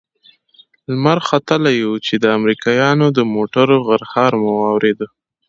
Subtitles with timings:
[0.91, 4.99] لمر ختلى و چې د امريکايانو د موټرو غرهار مو واورېد.